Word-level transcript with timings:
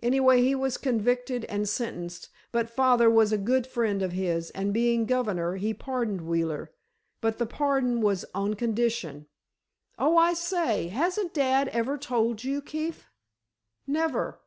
Anyway, 0.00 0.40
he 0.42 0.54
was 0.54 0.76
convicted 0.76 1.44
and 1.46 1.68
sentenced, 1.68 2.28
but 2.52 2.70
father 2.70 3.10
was 3.10 3.32
a 3.32 3.36
good 3.36 3.66
friend 3.66 4.00
of 4.00 4.12
his, 4.12 4.50
and 4.50 4.72
being 4.72 5.06
governor, 5.06 5.56
he 5.56 5.74
pardoned 5.74 6.20
Wheeler. 6.20 6.70
But 7.20 7.38
the 7.38 7.46
pardon 7.46 8.00
was 8.00 8.24
on 8.32 8.54
condition—oh, 8.54 10.16
I 10.16 10.34
say—hasn't 10.34 11.34
dad 11.34 11.66
ever 11.70 11.98
told 11.98 12.44
you, 12.44 12.62
Keefe?" 12.62 13.10
"Never." 13.88 14.38